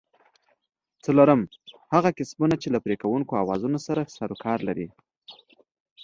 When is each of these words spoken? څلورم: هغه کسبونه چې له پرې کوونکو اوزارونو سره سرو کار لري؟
څلورم: 1.05 1.41
هغه 1.93 2.09
کسبونه 2.17 2.55
چې 2.61 2.67
له 2.75 2.79
پرې 2.85 2.95
کوونکو 3.03 3.33
اوزارونو 3.41 3.79
سره 3.87 4.11
سرو 4.15 4.35
کار 4.45 4.59
لري؟ 4.67 4.87